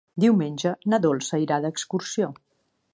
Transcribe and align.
Diumenge 0.23 0.71
na 0.93 0.99
Dolça 1.05 1.43
irà 1.47 1.63
d'excursió. 1.67 2.33